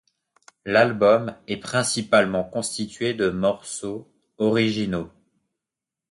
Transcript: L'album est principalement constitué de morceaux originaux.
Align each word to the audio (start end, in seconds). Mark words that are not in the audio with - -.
L'album 0.65 1.35
est 1.47 1.57
principalement 1.57 2.43
constitué 2.43 3.13
de 3.13 3.29
morceaux 3.29 4.09
originaux. 4.39 5.11